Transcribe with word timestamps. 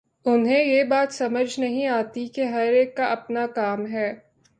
انہیں 0.25 0.63
یہ 0.63 0.83
بات 0.83 1.13
سمجھ 1.13 1.59
نہیں 1.59 1.87
آتی 1.87 2.27
کہ 2.27 2.45
ہر 2.45 2.73
ایک 2.73 2.97
کا 2.97 3.05
اپنا 3.05 3.47
کام 3.47 3.85
ہے۔ 3.87 4.13